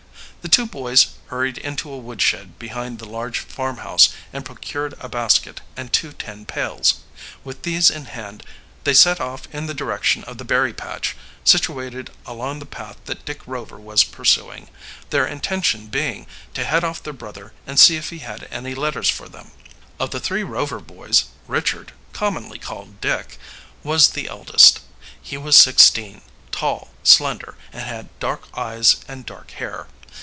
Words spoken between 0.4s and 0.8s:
The two